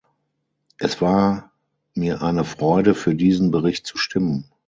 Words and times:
Es 0.79 0.99
war 0.99 1.51
mir 1.93 2.23
eine 2.23 2.43
Freude, 2.43 2.95
für 2.95 3.13
diesen 3.13 3.51
Bericht 3.51 3.85
zu 3.85 3.99
stimmen. 3.99 4.49